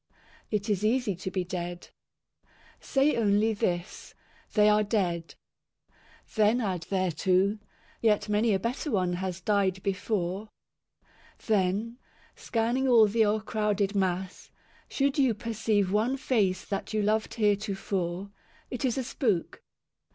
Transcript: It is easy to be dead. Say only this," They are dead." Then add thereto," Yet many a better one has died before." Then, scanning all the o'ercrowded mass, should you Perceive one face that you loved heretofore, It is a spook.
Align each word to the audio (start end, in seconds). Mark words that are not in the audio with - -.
It 0.49 0.67
is 0.67 0.83
easy 0.83 1.15
to 1.17 1.29
be 1.29 1.43
dead. 1.43 1.89
Say 2.79 3.15
only 3.15 3.53
this," 3.53 4.15
They 4.55 4.67
are 4.67 4.81
dead." 4.81 5.35
Then 6.33 6.59
add 6.59 6.85
thereto," 6.89 7.59
Yet 8.01 8.27
many 8.27 8.55
a 8.55 8.59
better 8.59 8.89
one 8.89 9.13
has 9.21 9.41
died 9.41 9.83
before." 9.83 10.49
Then, 11.45 11.99
scanning 12.35 12.87
all 12.87 13.05
the 13.05 13.27
o'ercrowded 13.27 13.93
mass, 13.93 14.49
should 14.89 15.19
you 15.19 15.35
Perceive 15.35 15.91
one 15.91 16.17
face 16.17 16.65
that 16.65 16.95
you 16.95 17.03
loved 17.03 17.35
heretofore, 17.35 18.31
It 18.71 18.83
is 18.83 18.97
a 18.97 19.03
spook. 19.03 19.61